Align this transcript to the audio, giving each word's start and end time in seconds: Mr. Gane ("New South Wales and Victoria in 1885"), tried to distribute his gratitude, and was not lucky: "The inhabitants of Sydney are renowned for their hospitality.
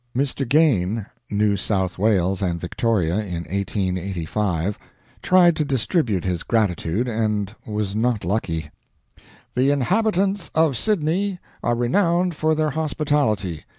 Mr. 0.15 0.49
Gane 0.49 1.05
("New 1.29 1.55
South 1.55 1.99
Wales 1.99 2.41
and 2.41 2.59
Victoria 2.59 3.17
in 3.19 3.43
1885"), 3.43 4.79
tried 5.21 5.55
to 5.55 5.63
distribute 5.63 6.23
his 6.23 6.41
gratitude, 6.41 7.07
and 7.07 7.53
was 7.67 7.93
not 7.93 8.25
lucky: 8.25 8.71
"The 9.53 9.69
inhabitants 9.69 10.49
of 10.55 10.75
Sydney 10.75 11.37
are 11.61 11.75
renowned 11.75 12.33
for 12.35 12.55
their 12.55 12.71
hospitality. 12.71 13.65